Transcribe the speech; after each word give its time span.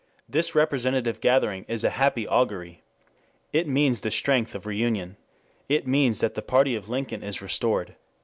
"This 0.27 0.55
representative 0.55 1.21
gathering 1.21 1.63
is 1.67 1.83
a 1.83 1.91
happy 1.91 2.27
augury. 2.27 2.81
It 3.53 3.67
means 3.67 4.01
the 4.01 4.09
strength 4.09 4.55
of 4.55 4.65
reunion. 4.65 5.15
It 5.69 5.85
means 5.85 6.21
that 6.21 6.33
the 6.33 6.41
party 6.41 6.75
of 6.75 6.89
Lincoln 6.89 7.21
is 7.21 7.39
restored...." 7.39 7.95